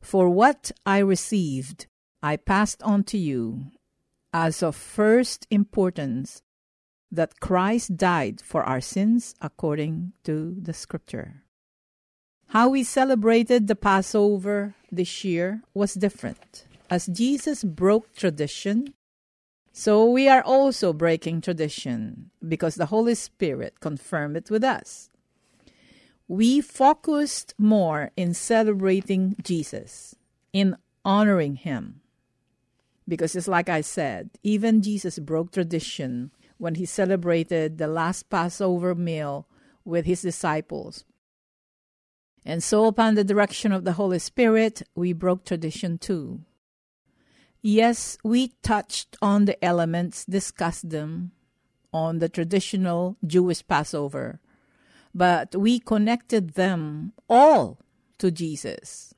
For 0.00 0.28
what 0.28 0.72
I 0.84 0.98
received 0.98 1.86
I 2.22 2.36
passed 2.36 2.82
on 2.82 3.04
to 3.04 3.18
you 3.18 3.70
as 4.32 4.62
of 4.62 4.76
first 4.76 5.46
importance 5.50 6.42
that 7.10 7.40
Christ 7.40 7.96
died 7.96 8.40
for 8.40 8.62
our 8.64 8.80
sins 8.80 9.34
according 9.40 10.12
to 10.24 10.56
the 10.60 10.72
scripture. 10.72 11.42
How 12.48 12.68
we 12.68 12.84
celebrated 12.84 13.66
the 13.66 13.76
Passover 13.76 14.74
this 14.96 15.24
year 15.24 15.62
was 15.74 15.94
different. 15.94 16.66
As 16.90 17.06
Jesus 17.06 17.64
broke 17.64 18.14
tradition, 18.14 18.94
so 19.72 20.08
we 20.08 20.28
are 20.28 20.42
also 20.42 20.92
breaking 20.92 21.42
tradition 21.42 22.30
because 22.46 22.76
the 22.76 22.86
Holy 22.86 23.14
Spirit 23.14 23.80
confirmed 23.80 24.36
it 24.36 24.50
with 24.50 24.64
us. 24.64 25.10
We 26.28 26.60
focused 26.60 27.54
more 27.58 28.10
in 28.16 28.34
celebrating 28.34 29.36
Jesus, 29.42 30.16
in 30.52 30.76
honoring 31.04 31.56
him. 31.56 32.00
Because 33.06 33.36
it's 33.36 33.46
like 33.46 33.68
I 33.68 33.82
said, 33.82 34.30
even 34.42 34.82
Jesus 34.82 35.18
broke 35.18 35.52
tradition 35.52 36.32
when 36.58 36.76
he 36.76 36.86
celebrated 36.86 37.78
the 37.78 37.86
last 37.86 38.28
Passover 38.30 38.94
meal 38.94 39.46
with 39.84 40.06
his 40.06 40.22
disciples. 40.22 41.04
And 42.48 42.62
so, 42.62 42.84
upon 42.86 43.16
the 43.16 43.24
direction 43.24 43.72
of 43.72 43.82
the 43.82 43.94
Holy 43.94 44.20
Spirit, 44.20 44.82
we 44.94 45.12
broke 45.12 45.44
tradition 45.44 45.98
too. 45.98 46.42
Yes, 47.60 48.16
we 48.22 48.52
touched 48.62 49.16
on 49.20 49.46
the 49.46 49.62
elements, 49.64 50.24
discussed 50.24 50.90
them 50.90 51.32
on 51.92 52.20
the 52.20 52.28
traditional 52.28 53.16
Jewish 53.26 53.66
Passover, 53.66 54.38
but 55.12 55.56
we 55.56 55.80
connected 55.80 56.54
them 56.54 57.12
all 57.28 57.80
to 58.18 58.30
Jesus 58.30 59.12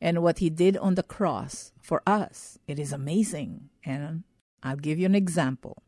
and 0.00 0.22
what 0.22 0.38
he 0.38 0.48
did 0.48 0.76
on 0.76 0.94
the 0.94 1.02
cross 1.02 1.72
for 1.82 2.02
us. 2.06 2.56
It 2.68 2.78
is 2.78 2.92
amazing. 2.92 3.70
And 3.84 4.22
I'll 4.62 4.76
give 4.76 5.00
you 5.00 5.06
an 5.06 5.16
example. 5.16 5.82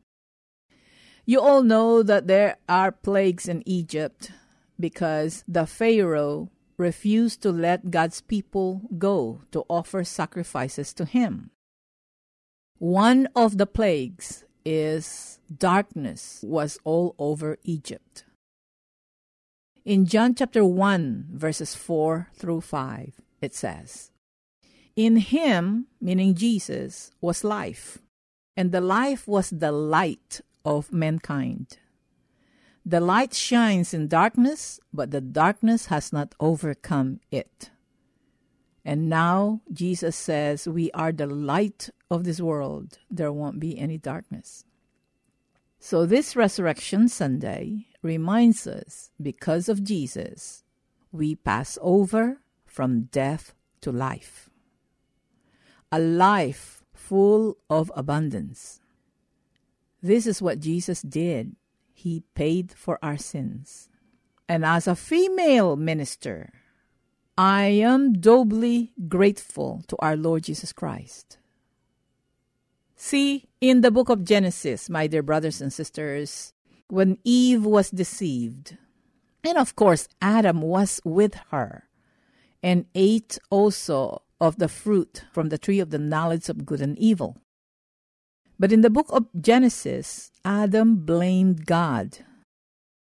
You 1.25 1.39
all 1.39 1.63
know 1.63 2.03
that 2.03 2.27
there 2.27 2.57
are 2.67 2.91
plagues 2.91 3.47
in 3.47 3.63
Egypt 3.65 4.31
because 4.77 5.45
the 5.47 5.65
Pharaoh 5.65 6.49
refused 6.83 7.41
to 7.41 7.51
let 7.51 7.89
God's 7.89 8.19
people 8.19 8.81
go 8.99 9.41
to 9.51 9.63
offer 9.69 10.03
sacrifices 10.03 10.93
to 10.93 11.05
him. 11.05 11.51
One 12.77 13.29
of 13.35 13.57
the 13.57 13.65
plagues 13.65 14.43
is 14.65 15.39
darkness 15.47 16.43
was 16.43 16.77
all 16.83 17.15
over 17.17 17.57
Egypt. 17.63 18.25
In 19.85 20.05
John 20.05 20.35
chapter 20.35 20.63
1, 20.63 21.31
verses 21.31 21.75
4 21.75 22.29
through 22.35 22.61
5, 22.61 23.19
it 23.41 23.53
says, 23.55 24.11
In 24.95 25.17
him, 25.17 25.87
meaning 25.99 26.35
Jesus, 26.35 27.11
was 27.19 27.43
life, 27.43 27.99
and 28.55 28.71
the 28.71 28.81
life 28.81 29.27
was 29.27 29.49
the 29.49 29.71
light 29.71 30.41
of 30.63 30.91
mankind. 30.91 31.79
The 32.85 32.99
light 32.99 33.33
shines 33.33 33.93
in 33.93 34.07
darkness, 34.09 34.79
but 34.93 35.11
the 35.11 35.21
darkness 35.21 35.85
has 35.85 36.11
not 36.11 36.35
overcome 36.39 37.21
it. 37.31 37.69
And 38.83 39.09
now 39.09 39.61
Jesus 39.71 40.17
says, 40.17 40.67
We 40.67 40.91
are 40.91 41.13
the 41.13 41.27
light 41.27 41.89
of 42.11 42.25
this 42.25 42.41
world. 42.41 42.99
There 43.09 43.31
won't 43.31 43.59
be 43.59 43.79
any 43.79 43.97
darkness. 43.97 44.65
So, 45.79 46.05
this 46.05 46.35
Resurrection 46.35 47.07
Sunday 47.07 47.87
reminds 48.01 48.67
us 48.67 49.11
because 49.21 49.69
of 49.69 49.83
Jesus, 49.83 50.63
we 51.11 51.35
pass 51.35 51.77
over 51.81 52.39
from 52.65 53.03
death 53.03 53.53
to 53.81 53.91
life. 53.91 54.49
A 55.91 55.99
life 55.99 56.83
full 56.93 57.57
of 57.69 57.91
abundance. 57.95 58.81
This 60.01 60.27
is 60.27 60.41
what 60.41 60.59
Jesus 60.59 61.01
did. 61.01 61.55
He 62.03 62.25
paid 62.35 62.73
for 62.75 62.99
our 63.01 63.15
sins. 63.15 63.87
And 64.49 64.65
as 64.65 64.87
a 64.87 64.95
female 64.95 65.77
minister, 65.77 66.51
I 67.37 67.79
am 67.79 68.19
doubly 68.19 68.91
grateful 69.07 69.83
to 69.87 69.95
our 69.99 70.17
Lord 70.17 70.43
Jesus 70.43 70.73
Christ. 70.73 71.37
See, 72.97 73.47
in 73.61 73.79
the 73.79 73.89
book 73.89 74.09
of 74.09 74.25
Genesis, 74.25 74.89
my 74.89 75.07
dear 75.07 75.23
brothers 75.23 75.61
and 75.61 75.71
sisters, 75.71 76.51
when 76.89 77.19
Eve 77.23 77.63
was 77.63 77.89
deceived, 77.89 78.75
and 79.41 79.57
of 79.57 79.77
course 79.77 80.09
Adam 80.21 80.59
was 80.59 80.99
with 81.05 81.35
her, 81.51 81.87
and 82.61 82.85
ate 82.93 83.39
also 83.49 84.23
of 84.41 84.59
the 84.59 84.67
fruit 84.67 85.23
from 85.31 85.47
the 85.47 85.57
tree 85.57 85.79
of 85.79 85.89
the 85.89 86.03
knowledge 86.03 86.49
of 86.49 86.65
good 86.65 86.81
and 86.81 86.99
evil. 86.99 87.37
But 88.63 88.71
in 88.71 88.79
the 88.79 88.89
book 88.89 89.07
of 89.09 89.27
Genesis, 89.35 90.31
Adam 90.45 91.03
blamed 91.03 91.65
God 91.65 92.19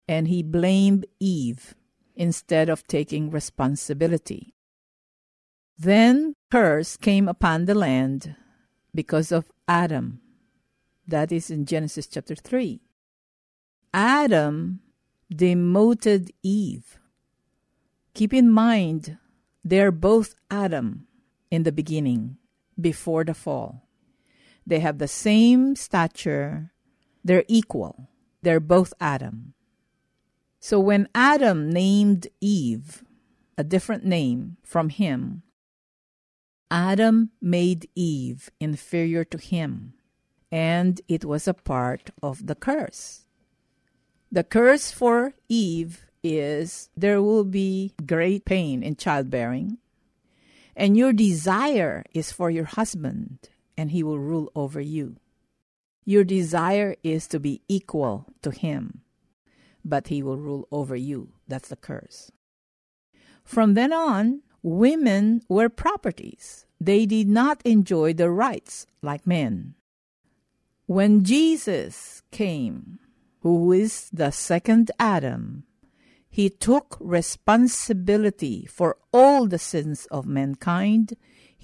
and 0.08 0.26
he 0.26 0.42
blamed 0.42 1.04
Eve 1.20 1.74
instead 2.16 2.70
of 2.70 2.86
taking 2.86 3.28
responsibility. 3.28 4.54
Then 5.76 6.32
curse 6.50 6.96
came 6.96 7.28
upon 7.28 7.66
the 7.66 7.74
land 7.74 8.36
because 8.94 9.30
of 9.30 9.52
Adam. 9.68 10.22
That 11.06 11.30
is 11.30 11.50
in 11.50 11.66
Genesis 11.66 12.06
chapter 12.06 12.34
3. 12.34 12.80
Adam 13.92 14.80
demoted 15.28 16.32
Eve. 16.42 16.98
Keep 18.14 18.32
in 18.32 18.48
mind, 18.48 19.18
they're 19.62 19.92
both 19.92 20.36
Adam 20.50 21.06
in 21.50 21.64
the 21.64 21.72
beginning, 21.72 22.38
before 22.80 23.24
the 23.24 23.34
fall. 23.34 23.82
They 24.66 24.80
have 24.80 24.98
the 24.98 25.08
same 25.08 25.76
stature. 25.76 26.72
They're 27.24 27.44
equal. 27.48 28.08
They're 28.42 28.60
both 28.60 28.94
Adam. 29.00 29.54
So 30.60 30.80
when 30.80 31.08
Adam 31.14 31.70
named 31.70 32.28
Eve 32.40 33.04
a 33.58 33.64
different 33.64 34.04
name 34.04 34.56
from 34.62 34.88
him, 34.88 35.42
Adam 36.70 37.30
made 37.40 37.88
Eve 37.94 38.50
inferior 38.58 39.24
to 39.24 39.38
him, 39.38 39.94
and 40.50 41.00
it 41.06 41.24
was 41.24 41.46
a 41.46 41.54
part 41.54 42.10
of 42.22 42.46
the 42.46 42.54
curse. 42.54 43.26
The 44.32 44.42
curse 44.42 44.90
for 44.90 45.34
Eve 45.48 46.06
is 46.22 46.88
there 46.96 47.22
will 47.22 47.44
be 47.44 47.92
great 48.06 48.44
pain 48.44 48.82
in 48.82 48.96
childbearing, 48.96 49.78
and 50.74 50.96
your 50.96 51.12
desire 51.12 52.04
is 52.14 52.32
for 52.32 52.50
your 52.50 52.64
husband 52.64 53.50
and 53.76 53.90
he 53.90 54.02
will 54.02 54.18
rule 54.18 54.50
over 54.54 54.80
you. 54.80 55.16
Your 56.04 56.24
desire 56.24 56.96
is 57.02 57.26
to 57.28 57.40
be 57.40 57.62
equal 57.68 58.26
to 58.42 58.50
him, 58.50 59.00
but 59.84 60.08
he 60.08 60.22
will 60.22 60.38
rule 60.38 60.68
over 60.70 60.96
you. 60.96 61.32
That's 61.48 61.68
the 61.68 61.76
curse. 61.76 62.30
From 63.44 63.74
then 63.74 63.92
on, 63.92 64.42
women 64.62 65.42
were 65.48 65.68
properties. 65.68 66.66
They 66.80 67.06
did 67.06 67.28
not 67.28 67.62
enjoy 67.64 68.14
the 68.14 68.30
rights 68.30 68.86
like 69.02 69.26
men. 69.26 69.74
When 70.86 71.24
Jesus 71.24 72.22
came, 72.30 72.98
who 73.40 73.72
is 73.72 74.10
the 74.12 74.30
second 74.30 74.90
Adam, 74.98 75.64
he 76.28 76.50
took 76.50 76.96
responsibility 77.00 78.66
for 78.66 78.96
all 79.12 79.46
the 79.46 79.58
sins 79.58 80.06
of 80.10 80.26
mankind 80.26 81.14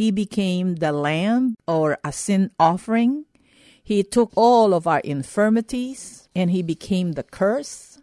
he 0.01 0.11
became 0.11 0.77
the 0.77 0.93
lamb 0.93 1.55
or 1.69 1.99
a 2.03 2.11
sin 2.11 2.51
offering. 2.59 3.27
He 3.85 4.03
took 4.03 4.33
all 4.35 4.73
of 4.73 4.87
our 4.87 5.01
infirmities 5.01 6.27
and 6.35 6.51
he 6.51 6.63
became 6.63 7.13
the 7.13 7.23
curse. 7.23 8.01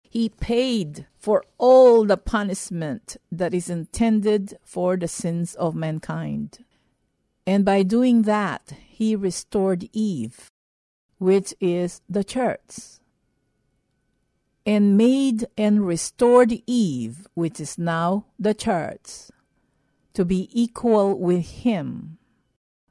He 0.00 0.30
paid 0.30 1.06
for 1.18 1.44
all 1.58 2.06
the 2.06 2.16
punishment 2.16 3.18
that 3.30 3.52
is 3.52 3.68
intended 3.68 4.56
for 4.64 4.96
the 4.96 5.06
sins 5.06 5.54
of 5.56 5.74
mankind. 5.74 6.64
And 7.46 7.62
by 7.62 7.82
doing 7.82 8.22
that, 8.22 8.72
he 8.88 9.14
restored 9.14 9.90
Eve 9.92 10.50
which 11.18 11.52
is 11.60 12.00
the 12.08 12.24
church, 12.24 13.00
and 14.64 14.96
made 14.96 15.46
and 15.58 15.86
restored 15.86 16.52
Eve, 16.66 17.26
which 17.34 17.60
is 17.60 17.78
now 17.78 18.26
the 18.38 18.54
church, 18.54 19.30
to 20.16 20.24
be 20.24 20.48
equal 20.50 21.20
with 21.20 21.44
him. 21.60 22.16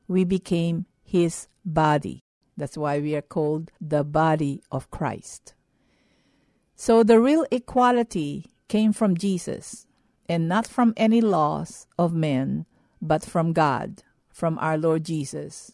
We 0.07 0.23
became 0.23 0.85
his 1.03 1.47
body. 1.65 2.19
That's 2.55 2.77
why 2.77 2.99
we 2.99 3.15
are 3.15 3.23
called 3.23 3.71
the 3.81 4.03
body 4.03 4.61
of 4.71 4.91
Christ. 4.91 5.55
So 6.75 7.01
the 7.01 7.19
real 7.19 7.47
equality 7.49 8.51
came 8.67 8.93
from 8.93 9.17
Jesus 9.17 9.87
and 10.29 10.47
not 10.47 10.67
from 10.67 10.93
any 10.95 11.19
laws 11.19 11.87
of 11.97 12.13
men, 12.13 12.67
but 13.01 13.25
from 13.25 13.53
God, 13.53 14.03
from 14.29 14.59
our 14.59 14.77
Lord 14.77 15.03
Jesus. 15.03 15.71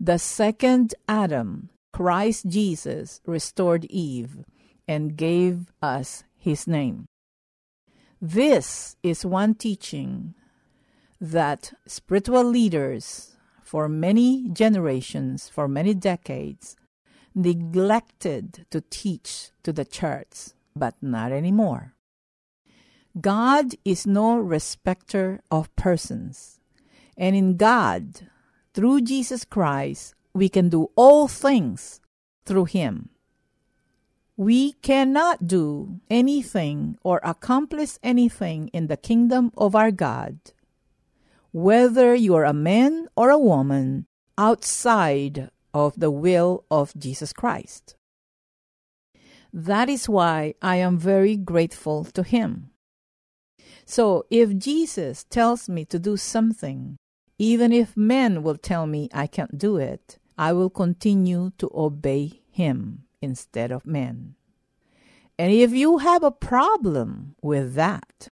The 0.00 0.18
second 0.18 0.96
Adam, 1.06 1.70
Christ 1.92 2.48
Jesus, 2.48 3.20
restored 3.24 3.84
Eve 3.84 4.44
and 4.88 5.16
gave 5.16 5.70
us 5.80 6.24
his 6.36 6.66
name. 6.66 7.06
This 8.20 8.96
is 9.04 9.24
one 9.24 9.54
teaching 9.54 10.34
that 11.20 11.72
spiritual 11.86 12.44
leaders 12.44 13.36
for 13.62 13.88
many 13.88 14.48
generations, 14.50 15.48
for 15.48 15.66
many 15.66 15.94
decades, 15.94 16.76
neglected 17.34 18.64
to 18.70 18.80
teach 18.80 19.50
to 19.62 19.72
the 19.72 19.84
church, 19.84 20.50
but 20.74 20.94
not 21.02 21.32
anymore. 21.32 21.94
God 23.20 23.74
is 23.84 24.06
no 24.06 24.36
respecter 24.38 25.40
of 25.50 25.74
persons. 25.76 26.60
And 27.16 27.34
in 27.34 27.56
God, 27.56 28.28
through 28.74 29.02
Jesus 29.02 29.44
Christ, 29.44 30.14
we 30.34 30.48
can 30.48 30.68
do 30.68 30.90
all 30.96 31.28
things 31.28 32.00
through 32.44 32.66
Him. 32.66 33.08
We 34.36 34.72
cannot 34.74 35.46
do 35.46 36.00
anything 36.10 36.98
or 37.02 37.20
accomplish 37.24 37.96
anything 38.02 38.68
in 38.68 38.88
the 38.88 38.98
kingdom 38.98 39.50
of 39.56 39.74
our 39.74 39.90
God, 39.90 40.38
whether 41.56 42.14
you 42.14 42.34
are 42.34 42.44
a 42.44 42.52
man 42.52 43.08
or 43.16 43.30
a 43.30 43.38
woman, 43.38 44.04
outside 44.36 45.48
of 45.72 45.98
the 45.98 46.10
will 46.10 46.66
of 46.70 46.92
Jesus 46.98 47.32
Christ. 47.32 47.96
That 49.54 49.88
is 49.88 50.06
why 50.06 50.52
I 50.60 50.76
am 50.76 50.98
very 50.98 51.34
grateful 51.34 52.04
to 52.12 52.22
Him. 52.22 52.72
So, 53.86 54.26
if 54.28 54.54
Jesus 54.58 55.24
tells 55.24 55.66
me 55.66 55.86
to 55.86 55.98
do 55.98 56.18
something, 56.18 56.98
even 57.38 57.72
if 57.72 57.96
men 57.96 58.42
will 58.42 58.58
tell 58.58 58.86
me 58.86 59.08
I 59.14 59.26
can't 59.26 59.56
do 59.56 59.78
it, 59.78 60.18
I 60.36 60.52
will 60.52 60.68
continue 60.68 61.52
to 61.56 61.70
obey 61.74 62.42
Him 62.50 63.04
instead 63.22 63.72
of 63.72 63.86
men. 63.86 64.34
And 65.38 65.50
if 65.50 65.72
you 65.72 65.98
have 65.98 66.22
a 66.22 66.30
problem 66.30 67.34
with 67.40 67.72
that, 67.76 68.28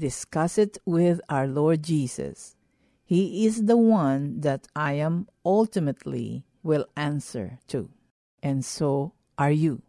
discuss 0.00 0.58
it 0.58 0.78
with 0.84 1.20
our 1.28 1.46
Lord 1.46 1.84
Jesus. 1.84 2.56
He 3.04 3.44
is 3.46 3.66
the 3.66 3.76
one 3.76 4.40
that 4.40 4.66
I 4.74 4.94
am 4.94 5.28
ultimately 5.44 6.44
will 6.62 6.86
answer 6.96 7.58
to. 7.68 7.90
And 8.42 8.64
so 8.64 9.12
are 9.36 9.52
you. 9.52 9.82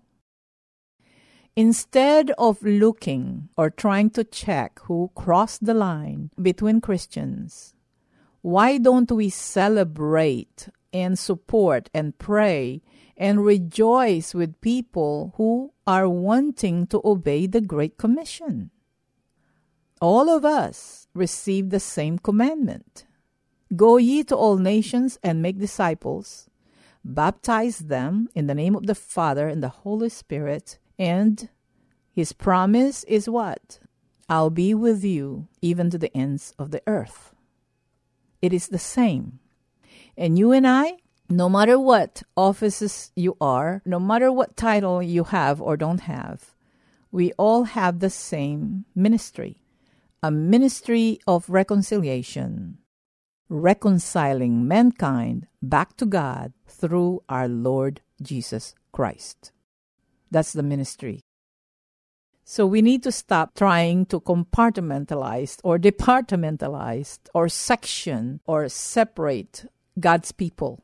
Instead 1.56 2.32
of 2.38 2.64
looking 2.64 3.50
or 3.58 3.70
trying 3.70 4.10
to 4.12 4.24
check 4.24 4.80
who 4.84 5.12
crossed 5.16 5.66
the 5.66 5.74
line 5.74 6.32
between 6.42 6.82
Christians, 6.82 7.74
why 8.42 8.78
don't 8.78 9.12
we 9.12 9.30
celebrate 9.30 10.70
and 10.92 11.20
support 11.20 11.90
and 11.94 12.18
pray 12.18 12.82
and 13.16 13.46
rejoice 13.46 14.34
with 14.34 14.62
people 14.62 15.34
who 15.38 15.74
are 15.86 16.10
wanting 16.10 16.88
to 16.88 17.02
obey 17.06 17.48
the 17.48 17.62
Great 17.62 17.98
Commission? 17.98 18.72
All 20.02 20.30
of 20.30 20.44
us 20.44 21.08
receive 21.14 21.70
the 21.70 21.80
same 21.80 22.20
commandment 22.20 23.06
Go 23.76 23.96
ye 23.98 24.24
to 24.26 24.36
all 24.36 24.58
nations 24.58 25.18
and 25.24 25.42
make 25.42 25.58
disciples, 25.58 26.50
baptize 27.06 27.80
them 27.80 28.28
in 28.36 28.48
the 28.48 28.56
name 28.56 28.76
of 28.76 28.86
the 28.86 28.96
Father 28.96 29.48
and 29.48 29.64
the 29.64 29.70
Holy 29.70 30.10
Spirit, 30.10 30.78
and 31.00 31.48
his 32.12 32.34
promise 32.34 33.06
is 33.06 33.30
what? 33.30 33.80
I'll 34.28 34.50
be 34.50 34.74
with 34.74 35.06
you 35.06 35.48
even 35.62 35.90
to 35.90 35.98
the 35.98 36.16
ends 36.16 36.54
of 36.60 36.72
the 36.72 36.82
earth. 36.86 37.34
It 38.42 38.52
is 38.52 38.68
the 38.68 38.80
same. 38.80 39.40
And 40.18 40.38
you 40.38 40.52
and 40.52 40.68
I, 40.68 40.98
no 41.30 41.48
matter 41.48 41.80
what 41.80 42.24
offices 42.36 43.12
you 43.16 43.38
are, 43.40 43.82
no 43.86 44.02
matter 44.02 44.34
what 44.34 44.58
title 44.58 45.02
you 45.02 45.24
have 45.26 45.62
or 45.62 45.78
don't 45.78 46.02
have, 46.02 46.56
we 47.10 47.32
all 47.34 47.64
have 47.64 48.00
the 48.00 48.10
same 48.10 48.84
ministry 48.94 49.61
a 50.24 50.30
ministry 50.30 51.20
of 51.26 51.50
reconciliation, 51.50 52.78
reconciling 53.50 54.68
mankind 54.68 55.48
back 55.64 55.98
to 55.98 56.06
God 56.06 56.54
through 56.68 57.24
our 57.28 57.48
Lord 57.48 58.02
Jesus 58.22 58.76
Christ. 58.92 59.52
That's 60.30 60.54
the 60.54 60.62
ministry. 60.62 61.22
So 62.44 62.68
we 62.68 62.82
need 62.82 63.02
to 63.04 63.12
stop 63.12 63.56
trying 63.56 64.06
to 64.08 64.20
compartmentalize 64.20 65.60
or 65.64 65.80
departmentalize 65.80 67.18
or 67.34 67.50
section 67.50 68.42
or 68.46 68.70
separate 68.70 69.66
God's 70.00 70.32
people. 70.32 70.84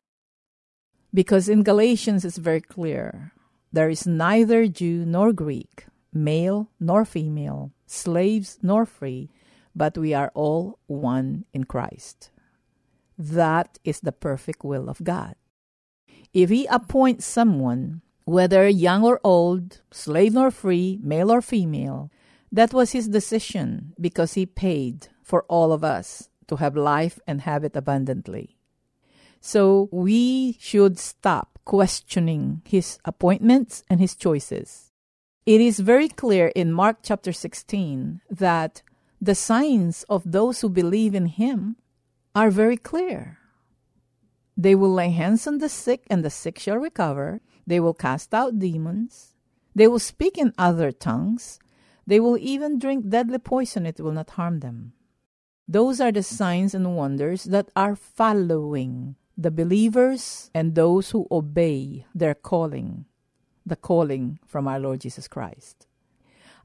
Because 1.14 1.48
in 1.48 1.62
Galatians 1.62 2.24
it's 2.24 2.38
very 2.38 2.60
clear 2.60 3.32
there 3.72 3.88
is 3.88 4.06
neither 4.06 4.66
Jew 4.66 5.04
nor 5.06 5.32
Greek, 5.32 5.86
male 6.12 6.70
nor 6.80 7.04
female, 7.04 7.72
slaves 7.90 8.58
nor 8.62 8.86
free, 8.86 9.30
but 9.74 9.98
we 9.98 10.14
are 10.14 10.32
all 10.34 10.78
one 10.86 11.44
in 11.52 11.64
Christ. 11.64 12.30
That 13.16 13.78
is 13.84 14.00
the 14.00 14.12
perfect 14.12 14.64
will 14.64 14.88
of 14.88 15.02
God. 15.02 15.34
If 16.32 16.50
He 16.50 16.66
appoints 16.66 17.26
someone 17.26 18.02
whether 18.28 18.68
young 18.68 19.04
or 19.04 19.18
old, 19.24 19.80
slave 19.90 20.34
nor 20.34 20.50
free, 20.50 21.00
male 21.02 21.32
or 21.32 21.40
female. 21.40 22.10
That 22.52 22.74
was 22.74 22.92
his 22.92 23.08
decision 23.08 23.94
because 23.98 24.34
he 24.34 24.44
paid 24.44 25.08
for 25.22 25.44
all 25.48 25.72
of 25.72 25.82
us 25.82 26.28
to 26.48 26.56
have 26.56 26.76
life 26.76 27.18
and 27.26 27.40
have 27.40 27.64
it 27.64 27.74
abundantly. 27.74 28.58
So 29.40 29.88
we 29.90 30.58
should 30.60 30.98
stop 30.98 31.58
questioning 31.64 32.60
his 32.66 32.98
appointments 33.04 33.82
and 33.88 33.98
his 33.98 34.14
choices. 34.14 34.87
It 35.48 35.62
is 35.62 35.80
very 35.80 36.10
clear 36.10 36.48
in 36.48 36.74
Mark 36.74 36.98
chapter 37.02 37.32
16 37.32 38.20
that 38.28 38.82
the 39.18 39.34
signs 39.34 40.02
of 40.02 40.30
those 40.30 40.60
who 40.60 40.68
believe 40.68 41.14
in 41.14 41.24
him 41.24 41.76
are 42.34 42.50
very 42.50 42.76
clear. 42.76 43.38
They 44.58 44.74
will 44.74 44.92
lay 44.92 45.08
hands 45.08 45.46
on 45.46 45.56
the 45.56 45.70
sick, 45.70 46.04
and 46.10 46.22
the 46.22 46.28
sick 46.28 46.58
shall 46.58 46.76
recover. 46.76 47.40
They 47.66 47.80
will 47.80 47.94
cast 47.94 48.34
out 48.34 48.58
demons. 48.58 49.32
They 49.74 49.88
will 49.88 49.98
speak 49.98 50.36
in 50.36 50.52
other 50.58 50.92
tongues. 50.92 51.58
They 52.06 52.20
will 52.20 52.36
even 52.36 52.78
drink 52.78 53.08
deadly 53.08 53.38
poison, 53.38 53.86
it 53.86 54.00
will 54.00 54.12
not 54.12 54.36
harm 54.36 54.60
them. 54.60 54.92
Those 55.66 55.98
are 55.98 56.12
the 56.12 56.22
signs 56.22 56.74
and 56.74 56.94
wonders 56.94 57.44
that 57.44 57.70
are 57.74 57.96
following 57.96 59.16
the 59.34 59.50
believers 59.50 60.50
and 60.52 60.74
those 60.74 61.12
who 61.12 61.26
obey 61.30 62.04
their 62.14 62.34
calling, 62.34 63.06
the 63.68 63.76
calling 63.76 64.38
from 64.46 64.66
our 64.66 64.78
Lord 64.78 65.00
Jesus 65.00 65.28
Christ. 65.28 65.86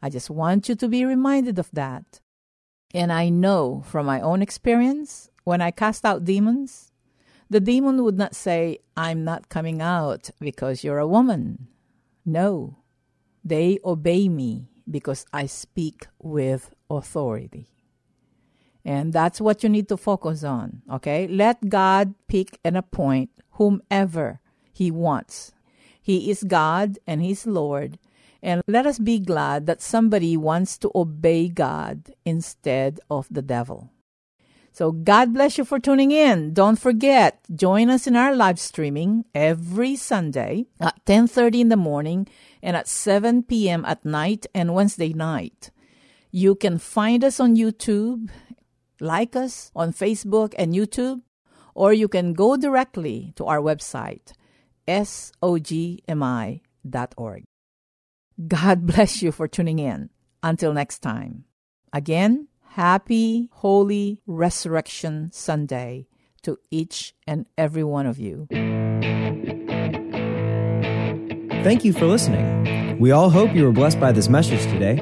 I 0.02 0.10
just 0.10 0.30
want 0.30 0.68
you 0.68 0.76
to 0.76 0.88
be 0.88 1.06
reminded 1.06 1.60
of 1.60 1.70
that. 1.72 2.20
And 2.94 3.12
I 3.12 3.30
know 3.30 3.84
from 3.86 4.06
my 4.06 4.20
own 4.22 4.42
experience, 4.42 5.30
when 5.44 5.62
I 5.62 5.72
cast 5.72 6.06
out 6.06 6.26
demons, 6.26 6.92
the 7.50 7.60
demon 7.60 8.04
would 8.04 8.18
not 8.18 8.36
say, 8.36 8.80
I'm 8.98 9.24
not 9.24 9.50
coming 9.50 9.82
out 9.82 10.30
because 10.40 10.84
you're 10.84 11.00
a 11.00 11.08
woman. 11.08 11.68
No, 12.26 12.78
they 13.44 13.80
obey 13.84 14.30
me 14.30 14.70
because 14.90 15.26
I 15.34 15.46
speak 15.46 16.08
with 16.20 16.74
authority. 16.90 17.68
And 18.86 19.14
that's 19.14 19.40
what 19.40 19.64
you 19.64 19.70
need 19.70 19.88
to 19.90 19.98
focus 19.98 20.44
on, 20.44 20.82
okay? 20.92 21.28
Let 21.28 21.70
God 21.70 22.16
pick 22.28 22.60
and 22.64 22.76
appoint 22.76 23.30
whomever 23.52 24.42
He 24.74 24.92
wants. 24.92 25.54
He 26.04 26.30
is 26.30 26.44
God 26.44 27.00
and 27.08 27.24
He's 27.24 27.48
Lord. 27.48 27.98
And 28.44 28.62
let 28.68 28.86
us 28.86 29.00
be 29.00 29.20
glad 29.20 29.68
that 29.68 29.82
somebody 29.82 30.36
wants 30.36 30.78
to 30.80 30.92
obey 30.94 31.48
God 31.48 32.14
instead 32.26 33.00
of 33.10 33.26
the 33.32 33.42
devil. 33.42 33.90
So 34.74 34.92
God 34.92 35.34
bless 35.34 35.58
you 35.58 35.64
for 35.64 35.80
tuning 35.80 36.12
in. 36.12 36.54
Don't 36.54 36.80
forget, 36.80 37.40
join 37.56 37.90
us 37.90 38.06
in 38.06 38.18
our 38.18 38.36
live 38.36 38.60
streaming 38.60 39.24
every 39.34 39.96
Sunday 39.96 40.66
at 40.82 41.00
10:30 41.06 41.62
in 41.62 41.70
the 41.70 41.78
morning 41.78 42.28
and 42.62 42.76
at 42.76 42.90
7 42.90 43.44
p.m. 43.44 43.86
at 43.86 44.04
night 44.04 44.46
and 44.54 44.74
Wednesday 44.74 45.14
night. 45.14 45.72
You 46.32 46.56
can 46.56 46.80
find 46.80 47.24
us 47.24 47.40
on 47.40 47.56
YouTube, 47.56 48.30
like 49.00 49.38
us 49.38 49.72
on 49.74 49.94
Facebook 49.94 50.54
and 50.58 50.74
YouTube, 50.74 51.22
or 51.76 51.94
you 51.94 52.10
can 52.10 52.34
go 52.34 52.58
directly 52.58 53.32
to 53.38 53.46
our 53.46 53.62
website 53.62 54.34
sogmi.org. 54.88 56.14
God 58.48 58.86
bless 58.86 59.22
you 59.22 59.32
for 59.32 59.48
tuning 59.48 59.80
in. 59.80 60.10
Until 60.42 60.74
next 60.74 61.00
time. 61.00 61.46
Again, 61.94 62.48
happy, 62.72 63.50
holy 63.54 64.20
Resurrection 64.26 65.32
Sunday 65.32 66.08
to 66.42 66.58
each 66.70 67.14
and 67.26 67.46
every 67.58 67.84
one 67.84 68.06
of 68.06 68.20
you. 68.20 68.48
Thank 71.64 71.86
you 71.86 71.94
for 71.94 72.06
listening. 72.06 73.00
We 73.00 73.12
all 73.12 73.30
hope 73.30 73.56
you 73.56 73.64
were 73.64 73.72
blessed 73.72 74.00
by 74.00 74.12
this 74.12 74.28
message 74.28 74.62
today. 74.64 75.00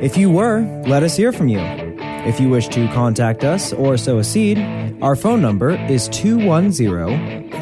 If 0.00 0.16
you 0.16 0.30
were, 0.30 0.60
let 0.86 1.02
us 1.02 1.16
hear 1.16 1.32
from 1.32 1.48
you. 1.48 1.58
If 1.60 2.38
you 2.38 2.48
wish 2.48 2.68
to 2.68 2.86
contact 2.88 3.42
us 3.42 3.72
or 3.72 3.96
sow 3.96 4.18
a 4.18 4.24
seed, 4.24 4.58
our 5.02 5.16
phone 5.16 5.42
number 5.42 5.70
is 5.70 6.08
210 6.08 7.43